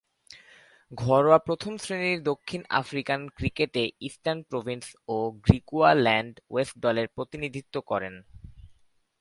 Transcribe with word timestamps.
ঘরোয়া 0.91 1.37
প্রথম-শ্রেণীর 1.37 2.23
দক্ষিণ 2.23 2.61
আফ্রিকান 2.69 3.29
ক্রিকেটে 3.29 3.83
ইস্টার্ন 4.01 4.41
প্রভিন্স 4.43 4.85
ও 5.07 5.31
গ্রিকুয়াল্যান্ড 5.31 6.39
ওয়েস্ট 6.49 6.77
দলের 6.77 7.07
প্রতিনিধিত্ব 7.07 7.81
করেন। 7.81 8.15